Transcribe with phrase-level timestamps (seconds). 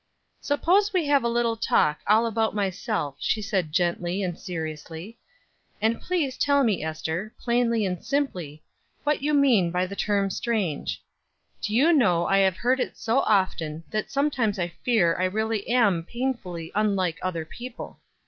[0.39, 5.19] "Suppose we have a little talk, all about myself," she said gently and seriously.
[5.79, 8.63] "And please tell me, Ester, plainly and simply,
[9.03, 11.03] what you mean by the term 'strange.'
[11.61, 15.69] Do you know I have heard it so often that sometimes I fear I really
[15.69, 17.99] am painfully unlike other people.